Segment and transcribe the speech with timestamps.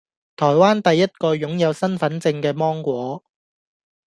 [0.35, 3.23] 台灣第一個擁有身分證嘅芒果